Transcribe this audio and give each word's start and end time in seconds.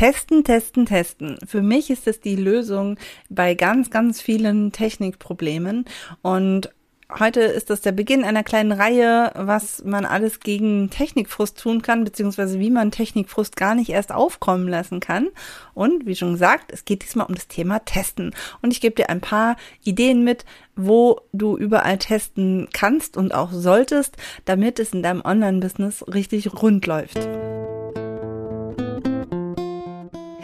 Testen, 0.00 0.44
testen, 0.44 0.86
testen. 0.86 1.36
Für 1.46 1.60
mich 1.60 1.90
ist 1.90 2.06
es 2.06 2.20
die 2.20 2.34
Lösung 2.34 2.96
bei 3.28 3.52
ganz, 3.54 3.90
ganz 3.90 4.22
vielen 4.22 4.72
Technikproblemen. 4.72 5.84
Und 6.22 6.70
Heute 7.18 7.40
ist 7.40 7.70
das 7.70 7.80
der 7.80 7.90
Beginn 7.90 8.22
einer 8.22 8.44
kleinen 8.44 8.70
Reihe, 8.70 9.32
was 9.34 9.82
man 9.82 10.06
alles 10.06 10.38
gegen 10.38 10.90
Technikfrust 10.90 11.58
tun 11.58 11.82
kann, 11.82 12.04
beziehungsweise 12.04 12.60
wie 12.60 12.70
man 12.70 12.92
Technikfrust 12.92 13.56
gar 13.56 13.74
nicht 13.74 13.90
erst 13.90 14.12
aufkommen 14.12 14.68
lassen 14.68 15.00
kann. 15.00 15.26
Und 15.74 16.06
wie 16.06 16.14
schon 16.14 16.34
gesagt, 16.34 16.70
es 16.70 16.84
geht 16.84 17.02
diesmal 17.02 17.26
um 17.26 17.34
das 17.34 17.48
Thema 17.48 17.80
Testen. 17.80 18.32
Und 18.62 18.70
ich 18.72 18.80
gebe 18.80 18.94
dir 18.94 19.10
ein 19.10 19.20
paar 19.20 19.56
Ideen 19.82 20.22
mit, 20.22 20.44
wo 20.76 21.20
du 21.32 21.56
überall 21.56 21.98
testen 21.98 22.68
kannst 22.72 23.16
und 23.16 23.34
auch 23.34 23.50
solltest, 23.50 24.16
damit 24.44 24.78
es 24.78 24.92
in 24.92 25.02
deinem 25.02 25.22
Online-Business 25.24 26.04
richtig 26.06 26.62
rund 26.62 26.86
läuft. 26.86 27.18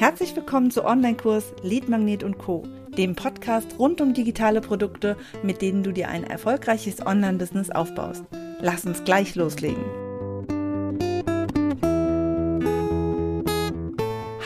Herzlich 0.07 0.37
willkommen 0.37 0.71
zu 0.71 0.85
Online-Kurs 0.85 1.53
Lead 1.65 1.89
Magnet 1.89 2.23
und 2.23 2.39
Co 2.39 2.63
dem 2.97 3.17
Podcast 3.17 3.77
rund 3.77 4.01
um 4.01 4.15
digitale 4.15 4.61
Produkte, 4.61 5.17
mit 5.43 5.63
denen 5.63 5.83
du 5.83 5.91
dir 5.91 6.09
ein 6.09 6.23
erfolgreiches 6.23 7.05
Online-Business 7.05 7.71
aufbaust. 7.71 8.25
Lass 8.61 8.85
uns 8.85 9.03
gleich 9.03 9.35
loslegen. 9.35 10.06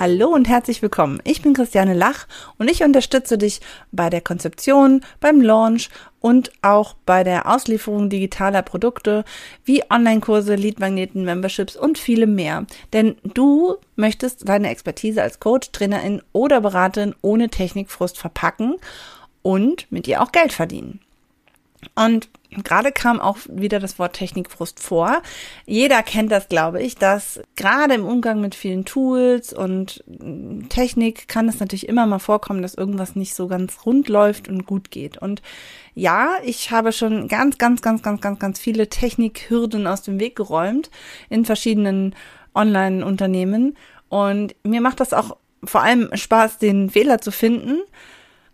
Hallo 0.00 0.28
und 0.28 0.48
herzlich 0.48 0.80
willkommen. 0.80 1.20
Ich 1.24 1.42
bin 1.42 1.52
Christiane 1.52 1.92
Lach 1.92 2.26
und 2.56 2.70
ich 2.70 2.82
unterstütze 2.82 3.36
dich 3.36 3.60
bei 3.92 4.08
der 4.08 4.22
Konzeption, 4.22 5.04
beim 5.20 5.42
Launch 5.42 5.90
und 6.20 6.52
auch 6.62 6.94
bei 7.04 7.22
der 7.22 7.46
Auslieferung 7.46 8.08
digitaler 8.08 8.62
Produkte 8.62 9.26
wie 9.62 9.82
Online-Kurse, 9.90 10.54
Leadmagneten, 10.54 11.26
Memberships 11.26 11.76
und 11.76 11.98
viele 11.98 12.26
mehr. 12.26 12.64
Denn 12.94 13.16
du 13.24 13.76
möchtest 13.94 14.48
deine 14.48 14.70
Expertise 14.70 15.20
als 15.20 15.38
Coach, 15.38 15.70
Trainerin 15.70 16.22
oder 16.32 16.62
Beraterin 16.62 17.14
ohne 17.20 17.50
Technikfrust 17.50 18.16
verpacken 18.16 18.76
und 19.42 19.86
mit 19.92 20.08
ihr 20.08 20.22
auch 20.22 20.32
Geld 20.32 20.54
verdienen. 20.54 21.00
Und 21.94 22.28
gerade 22.50 22.92
kam 22.92 23.20
auch 23.20 23.38
wieder 23.48 23.78
das 23.78 23.98
Wort 23.98 24.14
Technikfrust 24.14 24.80
vor. 24.80 25.22
Jeder 25.66 26.02
kennt 26.02 26.30
das, 26.30 26.48
glaube 26.48 26.82
ich, 26.82 26.96
dass 26.96 27.40
gerade 27.56 27.94
im 27.94 28.04
Umgang 28.04 28.40
mit 28.40 28.54
vielen 28.54 28.84
Tools 28.84 29.52
und 29.52 30.04
Technik 30.68 31.28
kann 31.28 31.48
es 31.48 31.60
natürlich 31.60 31.88
immer 31.88 32.06
mal 32.06 32.18
vorkommen, 32.18 32.62
dass 32.62 32.74
irgendwas 32.74 33.16
nicht 33.16 33.34
so 33.34 33.48
ganz 33.48 33.86
rund 33.86 34.08
läuft 34.08 34.48
und 34.48 34.66
gut 34.66 34.90
geht. 34.90 35.18
Und 35.18 35.42
ja, 35.94 36.32
ich 36.44 36.70
habe 36.70 36.92
schon 36.92 37.28
ganz, 37.28 37.58
ganz, 37.58 37.82
ganz, 37.82 38.02
ganz, 38.02 38.20
ganz, 38.20 38.38
ganz 38.38 38.58
viele 38.58 38.88
Technikhürden 38.88 39.86
aus 39.86 40.02
dem 40.02 40.20
Weg 40.20 40.36
geräumt 40.36 40.90
in 41.28 41.44
verschiedenen 41.44 42.14
Online-Unternehmen. 42.54 43.76
Und 44.08 44.54
mir 44.64 44.80
macht 44.80 45.00
das 45.00 45.12
auch 45.12 45.36
vor 45.62 45.82
allem 45.82 46.10
Spaß, 46.14 46.58
den 46.58 46.90
Fehler 46.90 47.20
zu 47.20 47.30
finden 47.30 47.80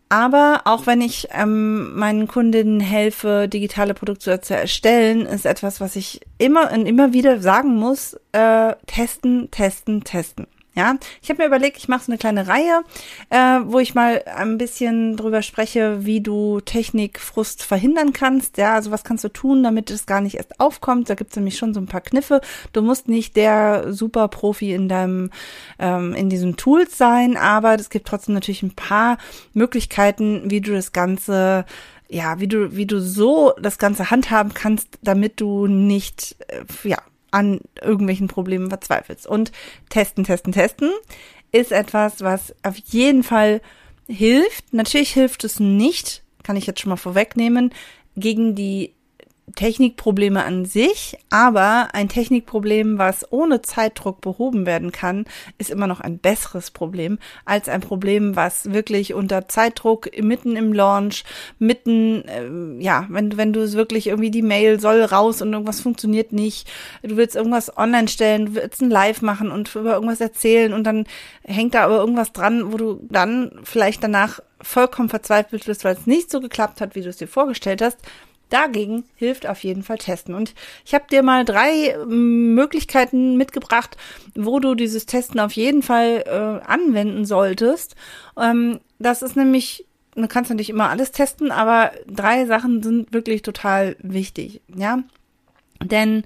aber 0.08 0.62
auch 0.64 0.86
wenn 0.86 1.00
ich 1.00 1.28
ähm, 1.32 1.96
meinen 1.96 2.28
Kundinnen 2.28 2.80
helfe, 2.80 3.48
digitale 3.48 3.94
Produkte 3.94 4.40
zu 4.40 4.54
erstellen, 4.54 5.26
ist 5.26 5.46
etwas, 5.46 5.80
was 5.80 5.96
ich 5.96 6.20
immer 6.38 6.70
und 6.72 6.86
immer 6.86 7.12
wieder 7.12 7.40
sagen 7.40 7.76
muss, 7.76 8.16
äh, 8.32 8.74
testen, 8.86 9.50
testen, 9.50 10.04
testen. 10.04 10.46
Ja, 10.76 10.96
ich 11.22 11.30
habe 11.30 11.42
mir 11.42 11.46
überlegt, 11.46 11.78
ich 11.78 11.88
mache 11.88 12.04
so 12.04 12.12
eine 12.12 12.18
kleine 12.18 12.48
Reihe, 12.48 12.82
äh, 13.30 13.60
wo 13.64 13.78
ich 13.78 13.94
mal 13.94 14.22
ein 14.26 14.58
bisschen 14.58 15.16
drüber 15.16 15.40
spreche, 15.40 16.04
wie 16.04 16.20
du 16.20 16.60
Technikfrust 16.60 17.62
verhindern 17.62 18.12
kannst. 18.12 18.58
Ja, 18.58 18.74
also 18.74 18.90
was 18.90 19.02
kannst 19.02 19.24
du 19.24 19.30
tun, 19.30 19.62
damit 19.62 19.90
es 19.90 20.04
gar 20.04 20.20
nicht 20.20 20.34
erst 20.34 20.60
aufkommt. 20.60 21.08
Da 21.08 21.14
gibt's 21.14 21.34
nämlich 21.34 21.56
schon 21.56 21.72
so 21.72 21.80
ein 21.80 21.86
paar 21.86 22.02
Kniffe. 22.02 22.42
Du 22.74 22.82
musst 22.82 23.08
nicht 23.08 23.36
der 23.36 23.90
Superprofi 23.94 24.74
in 24.74 24.90
deinem 24.90 25.30
ähm, 25.78 26.12
in 26.12 26.28
diesem 26.28 26.58
Tools 26.58 26.98
sein, 26.98 27.38
aber 27.38 27.74
es 27.76 27.88
gibt 27.88 28.06
trotzdem 28.06 28.34
natürlich 28.34 28.62
ein 28.62 28.74
paar 28.74 29.16
Möglichkeiten, 29.54 30.50
wie 30.50 30.60
du 30.60 30.72
das 30.72 30.92
Ganze 30.92 31.64
ja, 32.08 32.38
wie 32.38 32.48
du, 32.48 32.76
wie 32.76 32.86
du 32.86 33.00
so 33.00 33.52
das 33.60 33.78
Ganze 33.78 34.10
handhaben 34.10 34.54
kannst, 34.54 34.98
damit 35.02 35.40
du 35.40 35.66
nicht, 35.66 36.36
äh, 36.48 36.88
ja, 36.88 36.98
an 37.36 37.60
irgendwelchen 37.82 38.28
Problemen 38.28 38.70
verzweifelst. 38.70 39.26
Und 39.26 39.52
testen, 39.90 40.24
testen, 40.24 40.52
testen 40.52 40.90
ist 41.52 41.70
etwas, 41.70 42.22
was 42.22 42.54
auf 42.62 42.76
jeden 42.86 43.22
Fall 43.22 43.60
hilft. 44.08 44.72
Natürlich 44.72 45.12
hilft 45.12 45.44
es 45.44 45.60
nicht, 45.60 46.22
kann 46.42 46.56
ich 46.56 46.66
jetzt 46.66 46.80
schon 46.80 46.90
mal 46.90 46.96
vorwegnehmen, 46.96 47.74
gegen 48.16 48.54
die 48.54 48.94
Technikprobleme 49.54 50.44
an 50.44 50.64
sich, 50.64 51.16
aber 51.30 51.88
ein 51.92 52.08
Technikproblem, 52.08 52.98
was 52.98 53.30
ohne 53.30 53.62
Zeitdruck 53.62 54.20
behoben 54.20 54.66
werden 54.66 54.90
kann, 54.90 55.24
ist 55.56 55.70
immer 55.70 55.86
noch 55.86 56.00
ein 56.00 56.18
besseres 56.18 56.72
Problem 56.72 57.18
als 57.44 57.68
ein 57.68 57.80
Problem, 57.80 58.34
was 58.34 58.72
wirklich 58.72 59.14
unter 59.14 59.46
Zeitdruck 59.48 60.10
mitten 60.20 60.56
im 60.56 60.72
Launch, 60.72 61.24
mitten, 61.60 62.24
äh, 62.26 62.82
ja, 62.82 63.06
wenn, 63.08 63.36
wenn 63.36 63.52
du 63.52 63.60
es 63.60 63.74
wirklich 63.74 64.08
irgendwie 64.08 64.32
die 64.32 64.42
Mail 64.42 64.80
soll 64.80 65.02
raus 65.02 65.40
und 65.40 65.52
irgendwas 65.52 65.80
funktioniert 65.80 66.32
nicht, 66.32 66.68
du 67.02 67.16
willst 67.16 67.36
irgendwas 67.36 67.76
online 67.76 68.08
stellen, 68.08 68.46
du 68.46 68.54
willst 68.56 68.82
ein 68.82 68.90
Live 68.90 69.22
machen 69.22 69.52
und 69.52 69.74
über 69.76 69.94
irgendwas 69.94 70.20
erzählen 70.20 70.72
und 70.72 70.84
dann 70.84 71.04
hängt 71.44 71.74
da 71.74 71.84
aber 71.84 71.98
irgendwas 71.98 72.32
dran, 72.32 72.72
wo 72.72 72.76
du 72.76 73.00
dann 73.08 73.52
vielleicht 73.62 74.02
danach 74.02 74.40
vollkommen 74.60 75.08
verzweifelt 75.08 75.66
bist, 75.66 75.84
weil 75.84 75.94
es 75.94 76.06
nicht 76.06 76.30
so 76.30 76.40
geklappt 76.40 76.80
hat, 76.80 76.94
wie 76.94 77.02
du 77.02 77.08
es 77.08 77.18
dir 77.18 77.28
vorgestellt 77.28 77.82
hast, 77.82 77.98
Dagegen 78.48 79.04
hilft 79.16 79.46
auf 79.46 79.64
jeden 79.64 79.82
Fall 79.82 79.98
Testen. 79.98 80.34
Und 80.34 80.54
ich 80.84 80.94
habe 80.94 81.06
dir 81.10 81.22
mal 81.22 81.44
drei 81.44 81.90
ähm, 81.90 82.54
Möglichkeiten 82.54 83.36
mitgebracht, 83.36 83.96
wo 84.34 84.60
du 84.60 84.74
dieses 84.74 85.06
Testen 85.06 85.40
auf 85.40 85.52
jeden 85.52 85.82
Fall 85.82 86.24
äh, 86.26 86.66
anwenden 86.66 87.24
solltest. 87.24 87.96
Ähm, 88.38 88.80
das 88.98 89.22
ist 89.22 89.36
nämlich, 89.36 89.86
du 90.14 90.28
kannst 90.28 90.50
natürlich 90.50 90.70
immer 90.70 90.90
alles 90.90 91.10
testen, 91.10 91.50
aber 91.50 91.90
drei 92.06 92.46
Sachen 92.46 92.82
sind 92.82 93.12
wirklich 93.12 93.42
total 93.42 93.96
wichtig. 94.00 94.60
Ja, 94.74 95.02
denn 95.82 96.24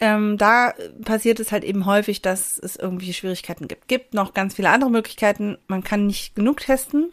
ähm, 0.00 0.38
da 0.38 0.74
passiert 1.04 1.38
es 1.38 1.52
halt 1.52 1.62
eben 1.62 1.86
häufig, 1.86 2.20
dass 2.20 2.58
es 2.58 2.74
irgendwie 2.76 3.12
Schwierigkeiten 3.12 3.68
gibt. 3.68 3.86
Gibt 3.86 4.12
noch 4.12 4.34
ganz 4.34 4.54
viele 4.54 4.70
andere 4.70 4.90
Möglichkeiten. 4.90 5.56
Man 5.68 5.84
kann 5.84 6.06
nicht 6.06 6.34
genug 6.34 6.60
testen, 6.60 7.12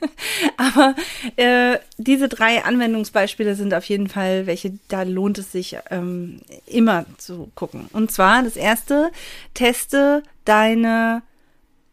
aber 0.56 0.94
äh, 1.36 1.78
diese 1.98 2.28
drei 2.28 2.64
Anwendungsbeispiele 2.64 3.54
sind 3.54 3.74
auf 3.74 3.84
jeden 3.84 4.08
Fall 4.08 4.46
welche, 4.46 4.78
da 4.88 5.02
lohnt 5.02 5.38
es 5.38 5.52
sich 5.52 5.76
ähm, 5.90 6.40
immer 6.66 7.04
zu 7.18 7.50
gucken. 7.54 7.88
Und 7.92 8.10
zwar 8.10 8.42
das 8.42 8.56
erste, 8.56 9.12
teste 9.52 10.22
deine 10.46 11.22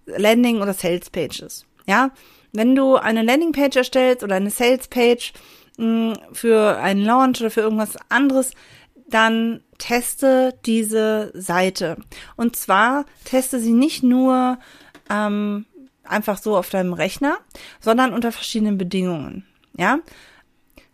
Landing- 0.06 0.62
oder 0.62 0.74
Sales-Pages. 0.74 1.66
Ja, 1.88 2.12
wenn 2.54 2.76
du 2.76 2.96
eine 2.96 3.22
Landing-Page 3.22 3.76
erstellst 3.76 4.24
oder 4.24 4.36
eine 4.36 4.50
Sales-Page 4.50 5.34
mm, 5.78 6.14
für 6.32 6.78
einen 6.78 7.04
Launch 7.04 7.42
oder 7.42 7.52
für 7.52 7.62
irgendwas 7.62 7.98
anderes, 8.10 8.52
dann 9.14 9.62
teste 9.78 10.58
diese 10.66 11.32
Seite. 11.34 11.98
Und 12.36 12.56
zwar 12.56 13.06
teste 13.26 13.60
sie 13.60 13.74
nicht 13.74 14.04
nur 14.04 14.60
ähm, 15.10 15.66
einfach 16.04 16.38
so 16.38 16.58
auf 16.58 16.70
deinem 16.70 16.94
Rechner, 16.94 17.38
sondern 17.80 18.14
unter 18.14 18.32
verschiedenen 18.32 18.78
Bedingungen. 18.78 19.46
Ja, 19.78 20.00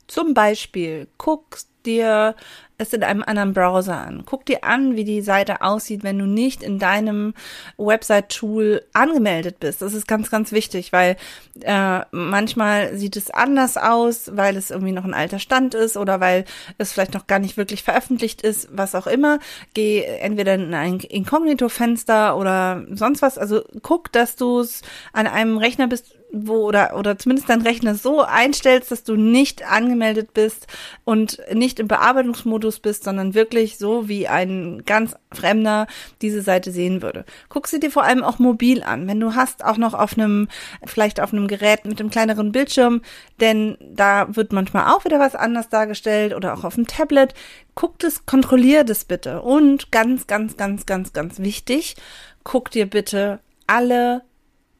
zum 0.07 0.33
Beispiel 0.33 1.07
guckst 1.17 1.69
dir 1.85 2.35
es 2.77 2.93
in 2.93 3.03
einem 3.03 3.23
anderen 3.23 3.53
Browser 3.53 3.97
an. 3.97 4.23
Guck 4.25 4.45
dir 4.45 4.63
an, 4.63 4.95
wie 4.95 5.03
die 5.03 5.21
Seite 5.21 5.61
aussieht, 5.61 6.03
wenn 6.03 6.19
du 6.19 6.25
nicht 6.25 6.61
in 6.61 6.77
deinem 6.77 7.33
Website-Tool 7.77 8.83
angemeldet 8.93 9.59
bist. 9.59 9.81
Das 9.81 9.95
ist 9.95 10.07
ganz, 10.07 10.29
ganz 10.29 10.51
wichtig, 10.51 10.93
weil 10.93 11.17
äh, 11.61 12.01
manchmal 12.11 12.95
sieht 12.95 13.15
es 13.15 13.31
anders 13.31 13.77
aus, 13.77 14.29
weil 14.35 14.57
es 14.57 14.69
irgendwie 14.69 14.91
noch 14.91 15.05
ein 15.05 15.15
alter 15.15 15.39
Stand 15.39 15.73
ist 15.73 15.97
oder 15.97 16.19
weil 16.19 16.45
es 16.77 16.91
vielleicht 16.91 17.15
noch 17.15 17.25
gar 17.25 17.39
nicht 17.39 17.57
wirklich 17.57 17.81
veröffentlicht 17.81 18.43
ist, 18.43 18.69
was 18.71 18.93
auch 18.93 19.07
immer. 19.07 19.39
Geh 19.73 20.03
entweder 20.03 20.53
in 20.53 20.73
ein 20.75 20.99
Inkognito-Fenster 20.99 22.37
oder 22.37 22.85
sonst 22.91 23.23
was. 23.23 23.39
Also 23.39 23.63
guck, 23.81 24.11
dass 24.11 24.35
du 24.35 24.59
es 24.59 24.83
an 25.13 25.25
einem 25.25 25.57
Rechner 25.57 25.87
bist, 25.87 26.16
wo 26.31 26.65
oder 26.65 26.97
oder 26.97 27.17
zumindest 27.17 27.49
dein 27.49 27.61
Rechner 27.61 27.95
so 27.95 28.21
einstellst, 28.21 28.91
dass 28.91 29.03
du 29.03 29.15
nicht 29.15 29.63
angemeldet 29.63 30.33
bist 30.33 30.67
und 31.05 31.39
nicht 31.53 31.79
im 31.79 31.87
Bearbeitungsmodus 31.87 32.79
bist, 32.79 33.05
sondern 33.05 33.33
wirklich 33.33 33.77
so 33.77 34.09
wie 34.09 34.27
ein 34.27 34.83
ganz 34.85 35.15
Fremder 35.31 35.87
diese 36.21 36.41
Seite 36.41 36.71
sehen 36.71 37.01
würde. 37.01 37.25
Guck 37.49 37.67
sie 37.67 37.79
dir 37.79 37.91
vor 37.91 38.03
allem 38.03 38.23
auch 38.23 38.39
mobil 38.39 38.83
an, 38.83 39.07
wenn 39.07 39.19
du 39.19 39.35
hast 39.35 39.63
auch 39.63 39.77
noch 39.77 39.93
auf 39.93 40.17
einem 40.17 40.49
vielleicht 40.85 41.21
auf 41.21 41.31
einem 41.31 41.47
Gerät 41.47 41.85
mit 41.85 41.99
einem 41.99 42.09
kleineren 42.09 42.51
Bildschirm, 42.51 43.01
denn 43.39 43.77
da 43.81 44.35
wird 44.35 44.51
manchmal 44.51 44.93
auch 44.93 45.05
wieder 45.05 45.19
was 45.19 45.35
anders 45.35 45.69
dargestellt 45.69 46.33
oder 46.33 46.53
auch 46.53 46.63
auf 46.65 46.75
dem 46.75 46.87
Tablet. 46.87 47.33
Guck 47.73 47.99
das, 47.99 48.25
kontrollier 48.25 48.83
das 48.83 49.05
bitte 49.05 49.41
und 49.41 49.91
ganz 49.91 50.27
ganz 50.27 50.57
ganz 50.57 50.85
ganz 50.85 51.13
ganz 51.13 51.39
wichtig, 51.39 51.95
guck 52.43 52.69
dir 52.71 52.85
bitte 52.85 53.39
alle 53.67 54.23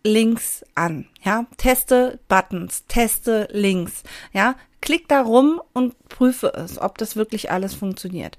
Links 0.08 0.66
an. 0.74 1.06
Ja, 1.22 1.46
teste 1.58 2.20
Buttons, 2.28 2.86
teste 2.88 3.48
Links. 3.52 4.04
Ja, 4.34 4.56
klick 4.82 5.08
da 5.08 5.22
rum 5.22 5.62
und 5.74 5.98
prüfe 6.08 6.54
es, 6.56 6.82
ob 6.82 6.98
das 6.98 7.16
wirklich 7.16 7.52
alles 7.52 7.74
funktioniert. 7.74 8.38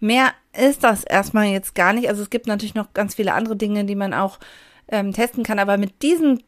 Mehr 0.00 0.32
ist 0.52 0.84
das 0.84 1.04
erstmal 1.04 1.46
jetzt 1.46 1.74
gar 1.74 1.92
nicht. 1.92 2.08
Also 2.08 2.22
es 2.22 2.30
gibt 2.30 2.46
natürlich 2.46 2.74
noch 2.74 2.92
ganz 2.92 3.14
viele 3.14 3.32
andere 3.32 3.56
Dinge, 3.56 3.84
die 3.84 3.94
man 3.94 4.12
auch 4.12 4.38
ähm, 4.88 5.12
testen 5.12 5.44
kann. 5.44 5.58
Aber 5.58 5.76
mit 5.76 6.02
diesen 6.02 6.42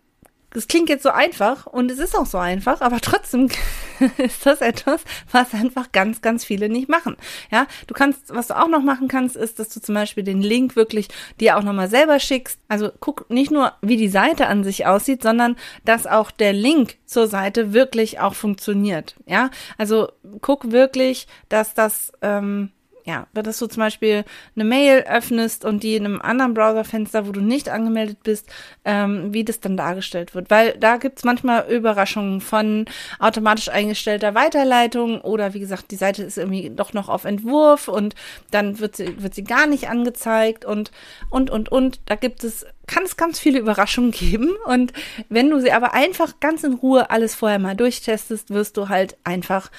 das 0.51 0.69
klingt 0.69 0.89
jetzt 0.89 1.03
so 1.03 1.11
einfach 1.11 1.67
und 1.67 1.91
es 1.91 1.99
ist 1.99 2.17
auch 2.17 2.27
so 2.27 2.39
einfach, 2.39 2.81
aber 2.81 3.01
trotzdem 3.01 3.49
ist 4.19 4.47
das 4.47 4.61
etwas, 4.61 5.03
was 5.31 5.53
einfach 5.55 5.93
ganz, 5.93 6.23
ganz 6.23 6.45
viele 6.45 6.69
nicht 6.69 6.89
machen. 6.89 7.17
Ja, 7.51 7.67
du 7.87 7.95
kannst, 7.95 8.35
was 8.35 8.49
du 8.49 8.59
auch 8.59 8.69
noch 8.69 8.83
machen 8.83 9.09
kannst, 9.09 9.37
ist, 9.37 9.59
dass 9.59 9.69
du 9.69 9.81
zum 9.81 9.95
Beispiel 9.95 10.23
den 10.23 10.43
Link 10.43 10.77
wirklich 10.77 11.09
dir 11.41 11.57
auch 11.57 11.63
nochmal 11.63 11.89
selber 11.89 12.19
schickst. 12.21 12.59
Also 12.69 12.91
guck 13.01 13.29
nicht 13.31 13.51
nur, 13.51 13.73
wie 13.83 13.97
die 13.97 14.09
Seite 14.09 14.47
an 14.47 14.65
sich 14.65 14.87
aussieht, 14.87 15.23
sondern 15.23 15.57
dass 15.85 16.07
auch 16.07 16.31
der 16.31 16.53
Link 16.53 16.97
zur 17.05 17.27
Seite 17.27 17.73
wirklich 17.73 18.21
auch 18.21 18.35
funktioniert. 18.35 19.17
Ja, 19.27 19.51
also 19.79 20.09
guck 20.41 20.71
wirklich, 20.71 21.27
dass 21.49 21.75
das 21.75 22.13
ähm, 22.23 22.71
ja, 23.07 23.29
dass 23.33 23.59
du 23.59 23.69
zum 23.69 23.81
Beispiel 23.81 24.25
eine 24.57 24.65
Mail 24.65 25.05
öffnest 25.09 25.65
und 25.65 25.85
die 25.85 25.95
in 25.95 26.05
einem 26.05 26.21
anderen 26.21 26.55
Browserfenster, 26.55 27.27
wo 27.29 27.33
du 27.33 27.41
nicht 27.41 27.69
angemeldet 27.69 28.19
bist, 28.25 28.49
ähm, 28.85 29.33
wie 29.33 29.45
das 29.45 29.61
dann 29.61 29.77
dargestellt 29.77 30.35
wird. 30.35 30.51
Weil 30.51 30.77
da 30.79 30.97
gibt's 30.97 31.23
manchmal 31.23 31.71
Überraschungen 31.71 32.41
von 32.41 32.85
automatisch 33.21 33.69
eingestellter 33.69 34.35
Weiterleitung 34.35 35.21
oder 35.21 35.55
wie 35.55 35.61
gesagt, 35.61 35.93
die 35.93 35.97
Seite 35.97 36.25
ist 36.25 36.37
irgendwie 36.37 36.71
doch 36.71 36.95
noch 36.95 37.09
auf 37.09 37.25
Entwurf 37.25 37.87
und 37.87 38.17
dann 38.51 38.81
wird 38.81 38.97
sie, 38.97 39.23
wird 39.23 39.37
sie 39.37 39.45
gar 39.45 39.69
nicht 39.69 39.89
angezeigt 39.89 40.65
und, 40.65 40.91
und, 41.31 41.49
und, 41.49 41.71
und. 41.71 42.01
Da 42.07 42.17
gibt 42.17 42.43
es 42.43 42.67
kann 42.89 43.03
es 43.03 43.17
ganz 43.17 43.39
viele 43.39 43.59
Überraschungen 43.59 44.13
geben. 44.13 44.55
Und 44.65 44.93
wenn 45.29 45.51
du 45.51 45.61
sie 45.61 45.73
aber 45.73 45.93
einfach 45.93 46.39
ganz 46.41 46.63
in 46.63 46.75
Ruhe 46.75 47.11
alles 47.11 47.35
vorher 47.35 47.59
mal 47.59 47.75
durchtestest, 47.75 48.51
wirst 48.51 48.77
du 48.77 48.89
halt 48.89 49.17
einfach 49.25 49.71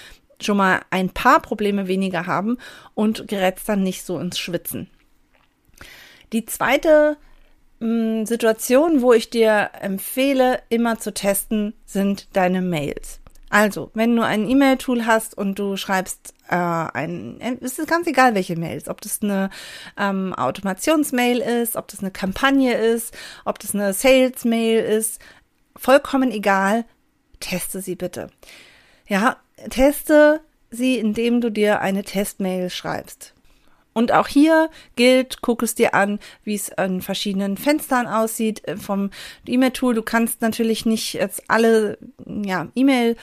schon 0.41 0.57
mal 0.57 0.81
ein 0.89 1.09
paar 1.09 1.41
Probleme 1.41 1.87
weniger 1.87 2.25
haben 2.25 2.57
und 2.93 3.27
gerätst 3.27 3.67
dann 3.67 3.83
nicht 3.83 4.03
so 4.03 4.19
ins 4.19 4.37
Schwitzen. 4.37 4.89
Die 6.33 6.45
zweite 6.45 7.17
mh, 7.79 7.87
hm, 7.87 8.25
Situation, 8.25 9.01
wo 9.01 9.13
ich 9.13 9.29
dir 9.29 9.71
empfehle, 9.79 10.61
immer 10.69 10.99
zu 10.99 11.13
testen, 11.13 11.73
sind 11.85 12.35
deine 12.35 12.61
Mails. 12.61 13.19
Also, 13.49 13.91
wenn 13.93 14.13
du 14.15 14.25
ein 14.25 14.49
E-Mail-Tool 14.49 15.05
hast 15.05 15.37
und 15.37 15.57
du 15.57 15.77
schreibst 15.77 16.33
äh, 16.49 16.55
ein, 16.55 17.39
es 17.61 17.79
ist 17.79 17.87
ganz 17.87 18.05
egal, 18.05 18.35
welche 18.35 18.57
Mails, 18.57 18.89
ob 18.89 18.99
das 18.99 19.21
eine 19.21 19.49
ähm, 19.97 20.33
Automationsmail 20.33 21.39
ist, 21.39 21.77
ob 21.77 21.87
das 21.87 22.01
eine 22.01 22.11
Kampagne 22.11 22.73
ist, 22.75 23.15
ob 23.45 23.59
das 23.59 23.73
eine 23.73 23.93
Sales-Mail 23.93 24.83
ist, 24.83 25.21
vollkommen 25.77 26.31
egal, 26.31 26.83
teste 27.39 27.81
sie 27.81 27.95
bitte. 27.95 28.29
Ja, 29.07 29.38
teste 29.69 30.42
sie, 30.69 30.98
indem 30.98 31.42
du 31.42 31.50
dir 31.50 31.81
eine 31.81 32.04
Testmail 32.04 32.69
schreibst. 32.69 33.33
Und 33.94 34.12
auch 34.12 34.27
hier 34.27 34.69
gilt, 34.95 35.42
guck 35.42 35.63
es 35.63 35.74
dir 35.74 35.95
an, 35.95 36.19
wie 36.44 36.54
es 36.54 36.71
an 36.71 37.01
verschiedenen 37.01 37.57
Fenstern 37.57 38.06
aussieht 38.06 38.68
äh, 38.68 38.77
vom 38.77 39.09
E-Mail-Tool. 39.48 39.95
Du 39.95 40.04
kannst 40.04 40.42
natürlich 40.42 40.86
nicht 40.86 41.13
jetzt 41.13 41.42
alle 41.48 41.98
ja, 42.27 42.68
E-Mail 42.75 43.15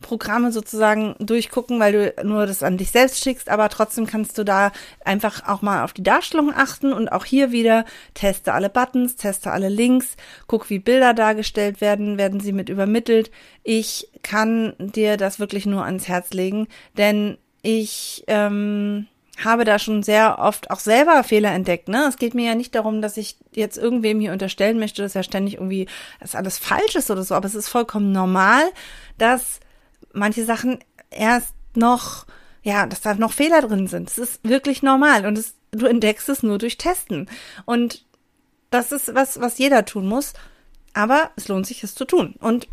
Programme 0.00 0.50
sozusagen 0.52 1.14
durchgucken, 1.18 1.78
weil 1.78 1.92
du 1.92 2.26
nur 2.26 2.46
das 2.46 2.62
an 2.62 2.78
dich 2.78 2.90
selbst 2.90 3.22
schickst, 3.22 3.48
aber 3.48 3.68
trotzdem 3.68 4.06
kannst 4.06 4.38
du 4.38 4.44
da 4.44 4.72
einfach 5.04 5.46
auch 5.46 5.62
mal 5.62 5.84
auf 5.84 5.92
die 5.92 6.02
Darstellung 6.02 6.52
achten 6.54 6.92
und 6.92 7.10
auch 7.10 7.24
hier 7.24 7.52
wieder 7.52 7.84
teste 8.14 8.52
alle 8.52 8.70
Buttons, 8.70 9.16
teste 9.16 9.50
alle 9.50 9.68
Links, 9.68 10.16
guck, 10.46 10.70
wie 10.70 10.78
Bilder 10.78 11.14
dargestellt 11.14 11.80
werden, 11.80 12.18
werden 12.18 12.40
sie 12.40 12.52
mit 12.52 12.68
übermittelt. 12.68 13.30
Ich 13.62 14.08
kann 14.22 14.74
dir 14.78 15.16
das 15.16 15.38
wirklich 15.38 15.66
nur 15.66 15.84
ans 15.84 16.08
Herz 16.08 16.30
legen, 16.30 16.66
denn 16.96 17.36
ich 17.62 18.24
ähm, 18.26 19.06
habe 19.44 19.64
da 19.64 19.78
schon 19.78 20.02
sehr 20.02 20.38
oft 20.38 20.70
auch 20.70 20.78
selber 20.78 21.22
Fehler 21.24 21.52
entdeckt. 21.52 21.88
Ne? 21.88 22.06
Es 22.08 22.16
geht 22.16 22.34
mir 22.34 22.46
ja 22.46 22.54
nicht 22.54 22.74
darum, 22.74 23.02
dass 23.02 23.16
ich 23.16 23.36
jetzt 23.52 23.78
irgendwem 23.78 24.20
hier 24.20 24.32
unterstellen 24.32 24.78
möchte, 24.78 25.02
dass 25.02 25.14
er 25.14 25.22
ständig 25.22 25.54
irgendwie, 25.54 25.86
dass 26.20 26.34
alles 26.34 26.58
falsch 26.58 26.94
ist 26.94 27.10
oder 27.10 27.22
so, 27.22 27.34
aber 27.34 27.46
es 27.46 27.54
ist 27.54 27.68
vollkommen 27.68 28.12
normal, 28.12 28.62
dass 29.18 29.60
manche 30.12 30.44
Sachen 30.44 30.78
erst 31.10 31.54
noch, 31.74 32.26
ja, 32.62 32.86
dass 32.86 33.00
da 33.00 33.14
noch 33.14 33.32
Fehler 33.32 33.62
drin 33.62 33.86
sind. 33.86 34.08
Es 34.10 34.18
ist 34.18 34.40
wirklich 34.42 34.82
normal 34.82 35.26
und 35.26 35.38
es, 35.38 35.54
du 35.70 35.86
entdeckst 35.86 36.28
es 36.28 36.42
nur 36.42 36.58
durch 36.58 36.78
Testen. 36.78 37.28
Und 37.64 38.04
das 38.70 38.92
ist 38.92 39.14
was, 39.14 39.40
was 39.40 39.58
jeder 39.58 39.84
tun 39.84 40.06
muss. 40.06 40.32
Aber 40.92 41.30
es 41.36 41.48
lohnt 41.48 41.66
sich, 41.66 41.84
es 41.84 41.94
zu 41.94 42.04
tun. 42.04 42.34
Und 42.40 42.68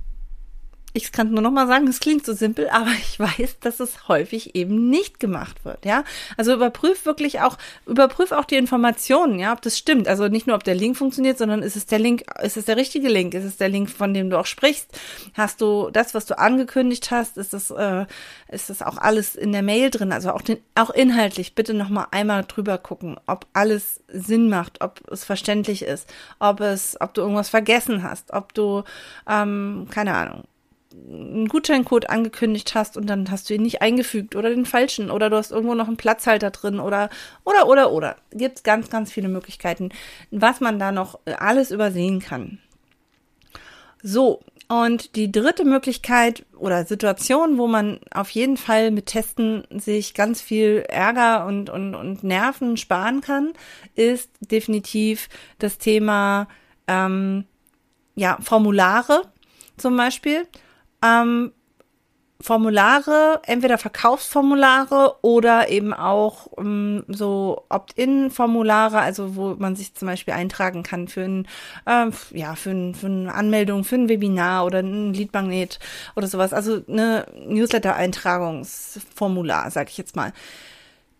ich 0.98 1.12
kann 1.12 1.32
nur 1.32 1.44
noch 1.44 1.52
mal 1.52 1.68
sagen, 1.68 1.88
es 1.88 2.00
klingt 2.00 2.26
so 2.26 2.34
simpel, 2.34 2.70
aber 2.72 2.90
ich 2.92 3.20
weiß, 3.20 3.60
dass 3.60 3.80
es 3.80 4.08
häufig 4.08 4.56
eben 4.56 4.90
nicht 4.90 5.20
gemacht 5.20 5.64
wird, 5.64 5.86
ja. 5.86 6.04
Also 6.36 6.54
überprüf 6.54 7.06
wirklich 7.06 7.42
auch, 7.42 7.58
überprüf 7.86 8.32
auch 8.32 8.46
die 8.46 8.56
Informationen, 8.56 9.40
ja, 9.40 9.54
ob 9.54 9.62
das 9.62 9.78
stimmt. 9.78 10.08
Also 10.08 10.28
nicht 10.28 10.48
nur, 10.48 10.56
ob 10.56 10.64
der 10.64 10.76
Link 10.76 10.98
funktioniert, 10.98 11.38
sondern 11.38 11.62
ist 11.62 11.76
es 11.76 11.86
der 11.86 12.00
Link, 12.00 12.24
ist 12.42 12.58
es 12.58 12.66
der 12.66 12.78
richtige 12.78 13.08
Link, 13.10 13.34
ist 13.34 13.44
es 13.44 13.58
der 13.58 13.70
Link, 13.70 13.90
von 13.90 14.14
dem 14.14 14.30
du 14.30 14.40
auch 14.40 14.46
sprichst? 14.46 14.90
Hast 15.36 15.62
du 15.62 15.90
das, 15.92 16.14
was 16.14 16.26
du 16.26 16.38
angekündigt 16.38 17.12
hast, 17.12 17.38
ist 17.38 17.54
das, 17.54 17.70
äh, 17.70 18.06
ist 18.50 18.70
das 18.70 18.82
auch 18.82 18.98
alles 18.98 19.36
in 19.36 19.52
der 19.52 19.64
Mail 19.64 19.92
drin? 19.92 20.12
Also 20.12 20.32
auch 20.32 20.42
den, 20.42 20.58
auch 20.76 20.90
inhaltlich 20.90 21.54
bitte 21.54 21.74
noch 21.74 21.90
mal 21.90 22.08
einmal 22.12 22.44
drüber 22.44 22.78
gucken, 22.80 23.20
ob 23.28 23.46
alles 23.54 24.02
Sinn 24.08 24.50
macht, 24.50 24.82
ob 24.82 25.02
es 25.12 25.24
verständlich 25.24 25.84
ist, 25.84 26.10
ob 26.40 26.60
es, 26.62 27.00
ob 27.00 27.14
du 27.14 27.22
irgendwas 27.22 27.50
vergessen 27.50 28.02
hast, 28.02 28.34
ob 28.34 28.54
du, 28.56 28.84
ähm, 29.30 29.88
keine 29.92 30.16
Ahnung, 30.16 30.44
einen 31.10 31.48
Gutscheincode 31.48 32.10
angekündigt 32.10 32.76
hast 32.76 32.98
und 32.98 33.08
dann 33.08 33.30
hast 33.32 33.50
du 33.50 33.54
ihn 33.54 33.62
nicht 33.62 33.82
eingefügt 33.82 34.36
oder 34.36 34.50
den 34.50 34.66
falschen 34.66 35.12
oder 35.12 35.30
du 35.30 35.38
hast 35.38 35.52
irgendwo 35.52 35.74
noch 35.74 35.88
einen 35.88 35.98
Platzhalter 35.98 36.52
drin 36.52 36.80
oder 36.80 37.10
oder 37.44 37.68
oder 37.68 37.92
oder. 37.92 38.16
Gibt 38.32 38.64
ganz 38.64 38.90
ganz 38.90 39.12
viele 39.12 39.28
Möglichkeiten, 39.30 39.90
was 40.32 40.60
man 40.60 40.80
da 40.80 40.92
noch 40.92 41.20
alles 41.26 41.72
übersehen 41.72 42.20
kann. 42.20 42.60
So, 44.04 44.42
und 44.68 45.16
die 45.16 45.32
dritte 45.32 45.64
Möglichkeit 45.64 46.46
oder 46.58 46.86
Situation, 46.86 47.58
wo 47.58 47.68
man 47.68 48.00
auf 48.12 48.30
jeden 48.32 48.58
Fall 48.58 48.92
mit 48.92 49.06
Testen 49.06 49.64
sich 49.70 50.14
ganz 50.14 50.42
viel 50.42 50.84
Ärger 50.90 51.46
und, 51.46 51.70
und, 51.70 51.96
und 51.96 52.24
Nerven 52.24 52.76
sparen 52.76 53.22
kann, 53.22 53.54
ist 53.96 54.30
definitiv 54.42 55.30
das 55.58 55.78
Thema 55.78 56.50
ähm, 56.88 57.46
ja, 58.16 58.38
Formulare 58.42 59.22
zum 59.78 59.96
Beispiel 59.96 60.46
ähm, 61.04 61.52
Formulare, 62.40 63.42
entweder 63.46 63.80
Verkaufsformulare 63.80 65.16
oder 65.24 65.70
eben 65.70 65.92
auch 65.92 66.50
ähm, 66.60 67.04
so 67.08 67.66
Opt-in-Formulare, 67.70 69.00
also 69.00 69.36
wo 69.36 69.56
man 69.56 69.76
sich 69.76 69.96
zum 69.96 70.08
Beispiel 70.08 70.36
eintragen 70.36 70.84
kann 70.84 71.08
für 71.08 71.24
ein, 71.24 71.48
äh, 71.88 72.12
ja, 72.32 72.54
für, 72.56 72.70
ein, 72.70 72.94
für 72.94 73.08
eine 73.08 73.34
Anmeldung, 73.34 73.84
für 73.84 73.96
ein 73.96 74.08
Webinar 74.08 74.66
oder 74.66 74.78
ein 74.80 75.16
Leadmagnet 75.16 75.80
oder 76.16 76.28
sowas. 76.28 76.54
Also 76.54 76.84
eine 76.88 77.26
Newsletter-Eintragungsformular, 77.48 79.72
sag 79.72 79.90
ich 79.90 79.98
jetzt 79.98 80.16
mal. 80.16 80.32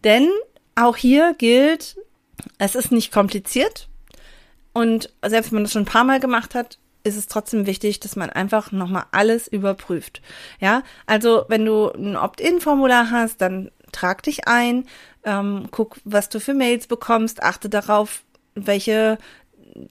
Denn 0.04 0.30
auch 0.76 0.98
hier 0.98 1.34
gilt, 1.36 1.98
es 2.60 2.76
ist 2.76 2.92
nicht 2.92 3.12
kompliziert. 3.12 3.90
Und 4.72 5.12
selbst 5.26 5.52
wenn 5.52 5.58
man 5.58 5.64
das 5.64 5.74
schon 5.74 5.82
ein 5.82 5.86
paar 5.86 6.04
Mal 6.04 6.20
gemacht 6.20 6.54
hat, 6.54 6.78
ist 7.08 7.18
es 7.18 7.28
trotzdem 7.28 7.66
wichtig, 7.66 8.00
dass 8.00 8.16
man 8.16 8.30
einfach 8.30 8.72
nochmal 8.72 9.06
alles 9.12 9.48
überprüft. 9.48 10.22
Ja, 10.60 10.84
also 11.06 11.46
wenn 11.48 11.66
du 11.66 11.90
ein 11.92 12.16
Opt-in-Formular 12.16 13.10
hast, 13.10 13.42
dann 13.42 13.72
trag 13.92 14.24
dich 14.24 14.48
ein, 14.48 14.86
ähm, 15.24 15.70
guck, 15.72 15.98
was 16.04 16.30
du 16.30 16.40
für 16.40 16.54
Mails 16.54 16.88
bekommst, 16.88 17.42
achte 17.42 17.70
darauf, 17.70 18.24
welche 18.56 19.18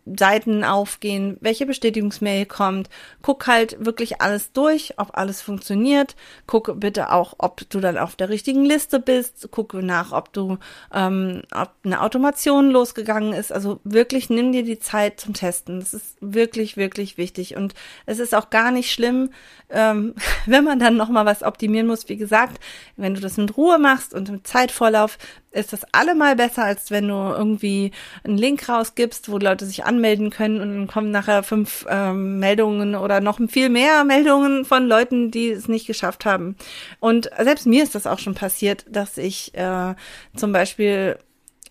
Seiten 0.04 0.64
aufgehen, 0.64 1.36
welche 1.40 1.66
Bestätigungsmail 1.66 2.46
kommt. 2.46 2.88
Guck 3.22 3.46
halt 3.46 3.84
wirklich 3.84 4.20
alles 4.20 4.52
durch, 4.52 4.94
ob 4.96 5.16
alles 5.16 5.42
funktioniert. 5.42 6.16
Guck 6.46 6.78
bitte 6.80 7.12
auch, 7.12 7.34
ob 7.38 7.68
du 7.70 7.80
dann 7.80 7.98
auf 7.98 8.16
der 8.16 8.28
richtigen 8.28 8.64
Liste 8.64 9.00
bist. 9.00 9.48
Guck 9.50 9.74
nach, 9.74 10.12
ob 10.12 10.32
du, 10.32 10.58
ähm, 10.92 11.42
ob 11.52 11.70
eine 11.84 12.02
Automation 12.02 12.70
losgegangen 12.70 13.32
ist. 13.32 13.52
Also 13.52 13.80
wirklich 13.84 14.30
nimm 14.30 14.52
dir 14.52 14.62
die 14.62 14.78
Zeit 14.78 15.20
zum 15.20 15.34
Testen. 15.34 15.80
Das 15.80 15.94
ist 15.94 16.16
wirklich, 16.20 16.76
wirklich 16.76 17.18
wichtig. 17.18 17.56
Und 17.56 17.74
es 18.06 18.18
ist 18.18 18.34
auch 18.34 18.50
gar 18.50 18.70
nicht 18.70 18.92
schlimm, 18.92 19.30
ähm, 19.70 20.14
wenn 20.46 20.64
man 20.64 20.78
dann 20.78 20.96
nochmal 20.96 21.26
was 21.26 21.42
optimieren 21.42 21.86
muss. 21.86 22.08
Wie 22.08 22.16
gesagt, 22.16 22.60
wenn 22.96 23.14
du 23.14 23.20
das 23.20 23.36
mit 23.36 23.56
Ruhe 23.56 23.78
machst 23.78 24.14
und 24.14 24.30
mit 24.30 24.46
Zeitvorlauf, 24.46 25.18
ist 25.56 25.72
das 25.72 25.82
allemal 25.92 26.36
besser, 26.36 26.64
als 26.64 26.90
wenn 26.90 27.08
du 27.08 27.14
irgendwie 27.14 27.92
einen 28.24 28.38
Link 28.38 28.68
rausgibst, 28.68 29.30
wo 29.30 29.38
Leute 29.38 29.66
sich 29.66 29.84
anmelden 29.84 30.30
können 30.30 30.60
und 30.60 30.68
dann 30.68 30.86
kommen 30.86 31.10
nachher 31.10 31.42
fünf 31.42 31.86
ähm, 31.88 32.38
Meldungen 32.38 32.94
oder 32.94 33.20
noch 33.20 33.38
viel 33.48 33.68
mehr 33.68 34.04
Meldungen 34.04 34.64
von 34.64 34.86
Leuten, 34.86 35.30
die 35.30 35.50
es 35.50 35.68
nicht 35.68 35.86
geschafft 35.86 36.24
haben. 36.24 36.56
Und 37.00 37.30
selbst 37.40 37.66
mir 37.66 37.82
ist 37.82 37.94
das 37.94 38.06
auch 38.06 38.18
schon 38.18 38.34
passiert, 38.34 38.84
dass 38.88 39.18
ich 39.18 39.54
äh, 39.54 39.94
zum 40.34 40.52
Beispiel 40.52 41.18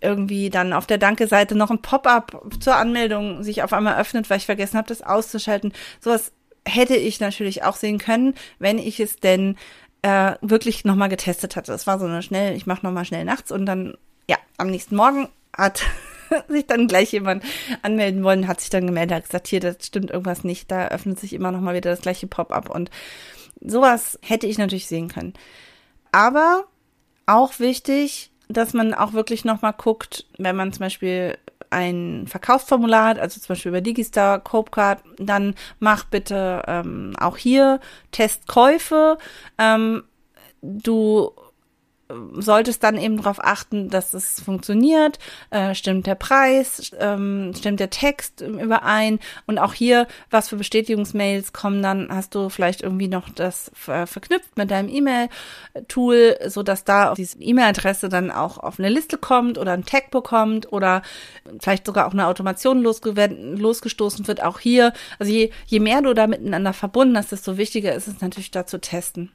irgendwie 0.02 0.50
dann 0.50 0.74
auf 0.74 0.86
der 0.86 0.98
Danke-Seite 0.98 1.56
noch 1.56 1.72
ein 1.72 1.82
Pop-up 1.82 2.42
zur 2.60 2.76
Anmeldung 2.76 3.44
sich 3.44 3.64
auf 3.64 3.74
einmal 3.74 4.00
öffnet, 4.00 4.30
weil 4.30 4.38
ich 4.38 4.46
vergessen 4.46 4.78
habe, 4.78 4.88
das 4.88 5.02
auszuschalten. 5.02 5.74
Sowas 6.00 6.32
hätte 6.68 6.96
ich 6.96 7.20
natürlich 7.20 7.64
auch 7.64 7.76
sehen 7.76 8.00
können, 8.00 8.34
wenn 8.60 8.78
ich 8.78 9.00
es 9.00 9.18
denn 9.18 9.56
äh, 10.06 10.38
wirklich 10.42 10.86
nochmal 10.86 11.10
getestet 11.10 11.56
hatte. 11.56 11.74
Es 11.74 11.88
war 11.88 11.98
so 11.98 12.06
eine 12.06 12.22
schnell, 12.22 12.56
ich 12.56 12.68
mache 12.68 12.86
nochmal 12.86 13.06
schnell 13.06 13.26
nachts 13.26 13.52
und 13.52 13.66
dann, 13.66 13.98
ja, 14.30 14.38
am 14.58 14.70
nächsten 14.70 14.96
Morgen 14.96 15.30
hat 15.58 15.82
sich 16.48 16.68
dann 16.68 16.88
gleich 16.88 17.12
jemand 17.12 17.44
anmelden 17.82 18.24
wollen, 18.24 18.48
hat 18.48 18.62
sich 18.62 18.70
dann 18.70 18.86
gemeldet, 18.86 19.16
hat 19.16 19.26
gesagt, 19.26 19.48
hier, 19.48 19.62
das 19.62 19.78
stimmt 19.84 20.12
irgendwas 20.12 20.44
nicht, 20.44 20.70
da 20.70 20.90
öffnet 20.90 21.20
sich 21.20 21.34
immer 21.34 21.52
noch 21.52 21.60
mal 21.60 21.74
wieder 21.74 21.90
das 21.90 22.02
gleiche 22.02 22.28
Pop-up 22.28 22.70
und 22.70 22.92
sowas 23.60 24.20
hätte 24.22 24.46
ich 24.46 24.60
natürlich 24.60 24.86
sehen 24.86 25.08
können. 25.08 25.34
Aber 26.12 26.66
auch 27.26 27.58
wichtig, 27.58 28.30
dass 28.48 28.74
man 28.74 28.94
auch 28.94 29.14
wirklich 29.14 29.44
noch 29.44 29.64
mal 29.64 29.72
guckt, 29.72 30.28
wenn 30.38 30.56
man 30.56 30.72
zum 30.72 30.82
Beispiel 30.82 31.36
ein 31.70 32.26
Verkaufsformular 32.28 33.18
also 33.20 33.40
zum 33.40 33.50
Beispiel 33.50 33.70
über 33.70 33.82
Digistar, 33.82 34.40
Copecard, 34.40 35.04
dann 35.18 35.56
mach 35.80 36.06
bitte 36.06 36.64
ähm, 36.68 37.14
auch 37.20 37.38
hier 37.38 37.80
Testkäufe. 38.12 39.18
Ähm, 39.58 40.04
du 40.62 41.32
solltest 42.34 42.84
dann 42.84 42.98
eben 42.98 43.18
darauf 43.18 43.44
achten, 43.44 43.90
dass 43.90 44.14
es 44.14 44.40
funktioniert, 44.40 45.18
äh, 45.50 45.74
stimmt 45.74 46.06
der 46.06 46.16
Preis, 46.16 46.92
ähm, 47.00 47.52
stimmt 47.58 47.80
der 47.80 47.90
Text 47.90 48.42
überein 48.42 49.20
und 49.48 49.58
auch 49.58 49.74
hier, 49.74 50.08
was 50.30 50.50
für 50.50 50.56
Bestätigungsmails 50.58 51.52
kommen 51.52 51.82
dann, 51.82 52.10
hast 52.10 52.36
du 52.36 52.50
vielleicht 52.50 52.82
irgendwie 52.82 53.08
noch 53.08 53.30
das 53.30 53.72
äh, 53.88 54.06
verknüpft 54.06 54.56
mit 54.56 54.70
deinem 54.70 54.90
E-Mail-Tool, 54.90 56.38
so 56.48 56.62
dass 56.62 56.84
da 56.84 57.16
diese 57.16 57.42
E-Mail-Adresse 57.42 58.10
dann 58.10 58.30
auch 58.30 58.60
auf 58.60 58.78
eine 58.78 58.90
Liste 58.90 59.18
kommt 59.18 59.58
oder 59.58 59.74
ein 59.74 59.86
Tag 59.86 60.12
bekommt 60.12 60.72
oder 60.72 61.02
vielleicht 61.60 61.88
sogar 61.88 62.08
auch 62.08 62.14
eine 62.14 62.28
Automation 62.28 62.84
losgestoßen 62.84 64.28
wird, 64.28 64.44
auch 64.44 64.60
hier. 64.60 64.94
Also 65.18 65.32
je, 65.32 65.50
je 65.66 65.80
mehr 65.80 66.02
du 66.02 66.14
da 66.14 66.28
miteinander 66.28 66.74
verbunden 66.74 67.18
hast, 67.18 67.32
desto 67.32 67.58
wichtiger 67.58 67.96
ist 67.96 68.08
es 68.08 68.22
natürlich 68.22 68.52
da 68.52 68.68
zu 68.68 68.80
testen. 68.80 69.32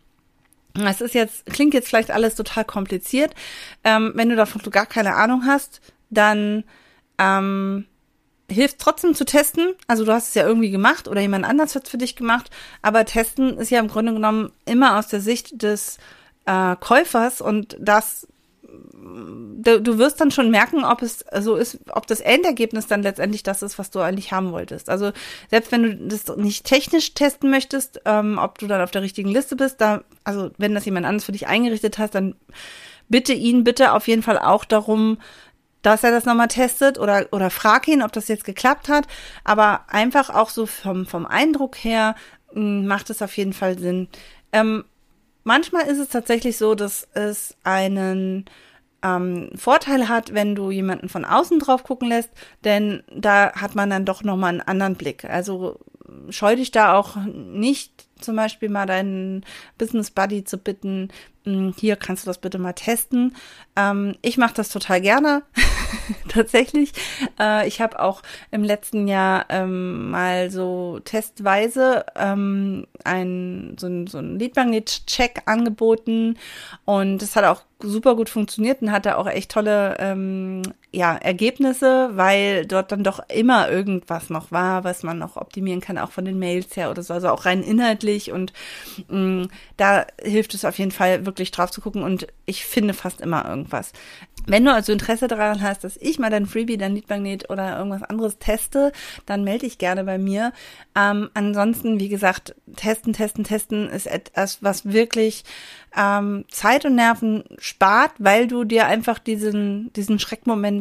Es 0.75 1.01
ist 1.01 1.15
jetzt, 1.15 1.47
klingt 1.47 1.75
jetzt 1.75 1.89
vielleicht 1.89 2.11
alles 2.11 2.35
total 2.35 2.65
kompliziert. 2.65 3.35
Ähm, 3.85 4.13
wenn 4.15 4.29
du 4.29 4.37
davon 4.37 4.63
gar 4.71 4.87
keine 4.87 5.17
Ahnung 5.17 5.45
hast, 5.47 5.81
dann 6.11 6.65
ähm, 7.19 7.87
hilft 8.51 8.79
trotzdem 8.79 9.15
zu 9.15 9.25
testen. 9.25 9.75
Also 9.87 10.05
du 10.05 10.13
hast 10.13 10.29
es 10.29 10.35
ja 10.35 10.47
irgendwie 10.47 10.71
gemacht 10.71 11.09
oder 11.09 11.21
jemand 11.21 11.45
anders 11.45 11.75
hat 11.75 11.85
es 11.85 11.91
für 11.91 11.99
dich 11.99 12.17
gemacht. 12.17 12.51
Aber 12.83 13.05
testen 13.05 13.59
ist 13.59 13.71
ja 13.71 13.81
im 13.81 13.89
Grunde 13.89 14.13
genommen 14.13 14.53
immer 14.65 14.99
aus 14.99 15.09
der 15.09 15.21
Sicht 15.21 15.63
des 15.63 15.99
äh, 16.47 16.77
Käufers 16.77 17.41
und 17.41 17.77
das 17.81 18.27
du, 19.63 19.81
du 19.81 19.99
wirst 19.99 20.21
dann 20.21 20.31
schon 20.31 20.51
merken, 20.51 20.85
ob 20.85 21.03
es 21.03 21.25
so 21.41 21.57
ist, 21.57 21.79
ob 21.91 22.07
das 22.07 22.21
Endergebnis 22.21 22.87
dann 22.87 23.03
letztendlich 23.03 23.43
das 23.43 23.63
ist, 23.63 23.79
was 23.79 23.91
du 23.91 24.01
eigentlich 24.01 24.33
haben 24.33 24.53
wolltest. 24.53 24.89
Also 24.89 25.13
selbst 25.51 25.73
wenn 25.73 25.83
du 25.83 25.97
das 26.09 26.37
nicht 26.37 26.65
technisch 26.65 27.15
testen 27.15 27.51
möchtest, 27.51 28.01
ähm, 28.05 28.39
ob 28.39 28.59
du 28.59 28.67
dann 28.67 28.81
auf 28.81 28.91
der 28.91 29.03
richtigen 29.03 29.31
Liste 29.31 29.57
bist, 29.57 29.81
da, 29.81 30.03
also 30.25 30.51
wenn 30.59 30.75
das 30.75 30.85
jemand 30.85 31.07
anderes 31.07 31.25
für 31.25 31.33
dich 31.33 31.47
eingerichtet 31.47 31.99
hat, 31.99 32.15
dann 32.15 32.35
bitte 33.09 33.33
ihn 33.33 33.65
bitte 33.65 33.93
auf 33.93 34.09
jeden 34.09 34.23
Fall 34.23 34.39
auch 34.39 34.65
darum, 34.65 35.19
dass 35.83 36.05
er 36.05 36.11
das 36.11 36.27
nochmal 36.27 36.49
testet 36.49 36.99
oder, 36.99 37.27
oder 37.33 37.51
frag 37.51 37.89
ihn, 37.89 38.03
ob 38.03 38.13
das 38.13 38.29
jetzt 38.29 38.45
geklappt 38.45 38.89
hat. 38.89 39.07
Aber 39.45 39.85
einfach 39.89 40.31
auch 40.31 40.51
so 40.51 40.67
vom, 40.67 41.07
vom 41.07 41.27
Eindruck 41.27 41.77
her 41.77 42.15
mh, 42.53 42.61
hm, 42.61 42.87
macht 42.87 43.11
es 43.11 43.23
auf 43.23 43.37
jeden 43.37 43.53
Fall 43.53 43.79
Sinn. 43.79 44.09
Ähm, 44.53 44.85
manchmal 45.45 45.87
ist 45.87 45.99
es 45.99 46.09
tatsächlich 46.09 46.57
so, 46.57 46.75
dass 46.75 47.09
es 47.15 47.57
einen 47.65 48.47
ähm, 49.03 49.51
Vorteil 49.55 50.09
hat, 50.09 50.35
wenn 50.35 50.55
du 50.55 50.71
jemanden 50.71 51.09
von 51.09 51.25
außen 51.25 51.59
drauf 51.59 51.85
gucken 51.85 52.09
lässt, 52.09 52.31
denn 52.65 53.03
da 53.15 53.53
hat 53.53 53.75
man 53.75 53.91
dann 53.91 54.05
doch 54.05 54.23
nochmal 54.23 54.51
einen 54.51 54.61
anderen 54.61 54.97
Blick. 54.97 55.25
Also 55.25 55.79
scheu 56.31 56.57
dich 56.57 56.71
da 56.71 56.95
auch 56.95 57.17
nicht 57.17 58.07
zum 58.21 58.37
Beispiel 58.37 58.69
mal 58.69 58.87
deinen 58.87 59.45
Business 59.79 60.11
Buddy 60.11 60.45
zu 60.45 60.59
bitten, 60.59 61.09
hm, 61.45 61.75
hier 61.79 61.97
kannst 61.97 62.25
du 62.25 62.27
das 62.29 62.39
bitte 62.39 62.59
mal 62.59 62.75
testen. 62.75 63.35
Ähm, 63.77 64.17
ich 64.23 64.37
mache 64.37 64.55
das 64.55 64.69
total 64.69 65.01
gerne, 65.01 65.43
tatsächlich. 66.29 66.93
Äh, 67.39 67.67
ich 67.69 67.81
habe 67.81 68.01
auch 68.01 68.23
im 68.51 68.65
letzten 68.65 69.09
Jahr 69.09 69.47
ähm, 69.49 70.11
mal 70.11 70.51
so 70.51 71.01
testweise 71.05 72.05
ähm, 72.17 72.87
ein, 73.05 73.77
so 73.79 73.87
ein, 73.87 74.07
so 74.07 74.19
ein 74.19 74.39
Leadmagnet-Check 74.39 75.43
angeboten 75.47 76.39
und 76.85 77.19
das 77.19 77.37
hat 77.37 77.45
auch 77.45 77.63
super 77.83 78.17
gut 78.17 78.29
funktioniert 78.29 78.83
und 78.83 78.93
hatte 78.93 79.17
auch 79.19 79.27
echt 79.27 79.51
tolle 79.51 79.97
ähm, 79.99 80.63
ja, 80.93 81.17
Ergebnisse, 81.17 82.11
weil 82.15 82.67
dort 82.67 82.91
dann 82.91 83.05
doch 83.05 83.21
immer 83.29 83.71
irgendwas 83.71 84.29
noch 84.29 84.51
war, 84.51 84.83
was 84.83 85.03
man 85.05 85.19
noch 85.19 85.37
optimieren 85.37 85.81
kann, 85.81 85.99
auch 85.99 86.11
von 86.11 86.25
den 86.25 86.39
Mails 86.39 86.77
her 86.77 86.91
oder 86.91 87.03
so, 87.03 87.15
also 87.15 87.29
auch 87.29 87.47
rein 87.47 87.63
inhaltlich 87.63 88.33
und 88.33 88.53
mh, 89.09 89.47
da 89.77 90.07
hilft 90.21 90.55
es 90.55 90.65
auf 90.65 90.79
jeden 90.79 90.91
Fall 90.91 91.27
wirklich 91.27 91.53
drauf 91.53 91.71
zu 91.71 91.81
gucken 91.81 92.03
und 92.03 92.27
ich 92.45 92.65
finde 92.65 92.95
fast 92.95 93.21
immer 93.21 93.49
irgendwas. 93.49 93.93
Wenn 94.47 94.65
du 94.65 94.73
also 94.73 94.93
Interesse 94.93 95.29
daran 95.29 95.61
hast, 95.61 95.85
dass 95.85 95.97
ich 95.99 96.19
mal 96.19 96.31
dein 96.31 96.47
Freebie, 96.47 96.79
dein 96.79 96.95
Leadmagnet 96.95 97.51
oder 97.51 97.77
irgendwas 97.77 98.03
anderes 98.03 98.39
teste, 98.39 98.91
dann 99.27 99.45
melde 99.45 99.67
dich 99.67 99.79
gerne 99.79 100.03
bei 100.05 100.19
mir. 100.19 100.53
Ähm, 100.97 101.31
ansonsten, 101.35 102.01
wie 102.01 102.09
gesagt, 102.09 102.55
testen, 102.75 103.13
testen, 103.13 103.45
testen 103.45 103.89
ist 103.89 104.07
etwas, 104.07 104.63
was 104.63 104.87
wirklich 104.87 105.45
ähm, 105.97 106.45
Zeit 106.49 106.85
und 106.85 106.95
Nerven 106.95 107.45
spart, 107.59 108.13
weil 108.19 108.47
du 108.47 108.65
dir 108.65 108.87
einfach 108.87 109.19
diesen, 109.19 109.93
diesen 109.93 110.19
Schreckmoment 110.19 110.80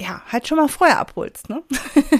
ja, 0.00 0.22
halt 0.32 0.48
schon 0.48 0.56
mal 0.56 0.68
vorher 0.68 0.98
abholst, 0.98 1.50
ne? 1.50 1.62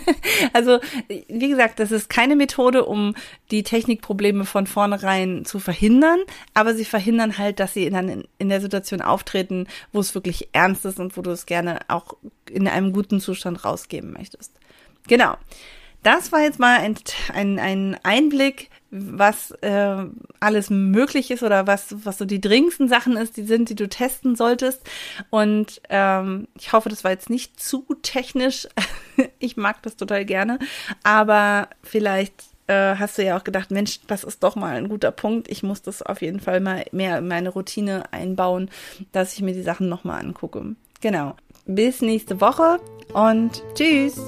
also, 0.53 0.81
wie 1.09 1.49
gesagt, 1.49 1.81
das 1.81 1.91
ist 1.91 2.11
keine 2.11 2.37
Methode, 2.37 2.85
um 2.85 3.15
die 3.51 3.63
Technikprobleme 3.63 4.45
von 4.45 4.67
vornherein 4.67 5.47
zu 5.47 5.61
verhindern, 5.61 6.21
aber 6.53 6.75
sie 6.75 6.85
verhindern 6.85 7.39
halt, 7.39 7.59
dass 7.59 7.73
sie 7.73 7.89
dann 7.89 8.25
in, 8.37 8.49
der 8.51 8.61
Situation 8.61 9.01
auftreten, 9.01 9.67
wo 9.93 10.01
es 10.01 10.15
wirklich 10.15 10.51
ernst 10.53 10.85
ist 10.85 11.01
und 11.01 11.17
wo 11.17 11.23
du 11.23 11.31
es 11.31 11.47
gerne 11.47 11.81
auch 11.89 12.17
in 12.51 12.69
einem 12.69 12.93
guten 12.93 13.19
Zustand 13.19 13.65
rausgeben 13.65 14.13
möchtest. 14.13 14.53
Genau. 15.09 15.37
Das 16.03 16.33
war 16.33 16.41
jetzt 16.41 16.59
mal 16.59 16.79
ein, 16.81 16.97
ein, 17.33 17.59
ein 17.59 17.97
Einblick, 18.03 18.70
was 18.91 19.53
äh, 19.63 20.05
alles 20.41 20.71
möglich 20.71 21.31
ist 21.31 21.43
oder 21.43 21.67
was, 21.67 21.95
was 22.05 22.19
so 22.19 22.25
die 22.25 22.41
dringendsten 22.41 22.89
Sachen 22.89 23.17
ist, 23.17 23.37
die 23.37 23.45
sind, 23.45 23.69
die 23.69 23.75
du 23.75 23.89
testen 23.89 24.35
solltest. 24.35 24.83
Und 25.31 25.81
ähm, 25.89 26.49
ich 26.59 26.73
hoffe, 26.73 26.89
das 26.89 27.05
war 27.05 27.11
jetzt 27.13 27.31
nicht 27.31 27.61
zu 27.61 27.85
technisch. 28.03 28.67
ich 29.39 29.57
mag 29.57 29.83
das 29.83 29.97
total 29.97 30.25
gerne. 30.25 30.59
Aber 31.05 31.69
vielleicht 31.83 32.35
äh, 32.67 32.97
hast 32.97 33.19
du 33.19 33.25
ja 33.25 33.37
auch 33.37 33.45
gedacht, 33.45 33.71
Mensch, 33.71 34.01
das 34.07 34.25
ist 34.25 34.43
doch 34.43 34.57
mal 34.57 34.77
ein 34.77 34.89
guter 34.89 35.11
Punkt. 35.13 35.49
Ich 35.49 35.63
muss 35.63 35.83
das 35.83 36.03
auf 36.03 36.23
jeden 36.23 36.41
Fall 36.41 36.61
mal 36.61 36.85
mehr 36.93 37.19
in 37.19 37.29
meine 37.29 37.51
Routine 37.51 38.05
einbauen, 38.13 38.71
dass 39.13 39.35
ich 39.35 39.43
mir 39.43 39.55
die 39.55 39.63
Sachen 39.63 39.89
nochmal 39.89 40.21
angucke. 40.21 40.77
Genau. 41.01 41.35
Bis 41.67 42.01
nächste 42.01 42.41
Woche 42.41 42.79
und 43.13 43.63
tschüss. 43.75 44.21